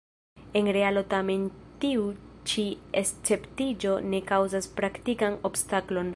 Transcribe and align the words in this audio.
En 0.59 0.65
realo 0.77 1.03
tamen 1.11 1.43
tiu 1.83 2.07
ĉi 2.53 2.65
esceptiĝo 3.03 3.95
ne 4.15 4.23
kaŭzas 4.33 4.73
praktikan 4.81 5.41
obstaklon. 5.53 6.09